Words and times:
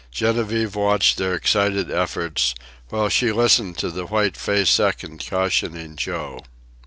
Genevieve 0.09 0.73
watched 0.75 1.19
their 1.19 1.35
excited 1.35 1.91
efforts, 1.91 2.55
while 2.89 3.07
she 3.07 3.31
listened 3.31 3.77
to 3.77 3.91
the 3.91 4.07
white 4.07 4.35
faced 4.35 4.73
second 4.73 5.23
cautioning 5.29 5.95
Joe. 5.95 6.39